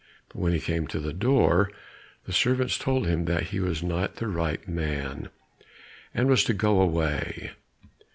But 0.29 0.37
when 0.37 0.51
he 0.51 0.59
came 0.59 0.87
to 0.87 0.99
the 0.99 1.13
door, 1.13 1.69
the 2.25 2.33
servants 2.33 2.75
told 2.79 3.05
him 3.05 3.25
that 3.25 3.49
he 3.49 3.59
was 3.59 3.83
not 3.83 4.15
the 4.15 4.27
right 4.27 4.67
man, 4.67 5.29
and 6.11 6.27
was 6.27 6.43
to 6.45 6.55
go 6.55 6.81
away 6.81 7.35
again. 7.83 7.99